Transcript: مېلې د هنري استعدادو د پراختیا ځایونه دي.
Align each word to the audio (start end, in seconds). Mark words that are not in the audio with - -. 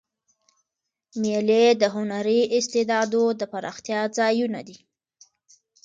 مېلې 1.21 1.63
د 1.81 1.83
هنري 1.95 2.41
استعدادو 2.57 3.23
د 3.39 3.41
پراختیا 3.51 4.01
ځایونه 4.17 4.59
دي. 4.67 4.77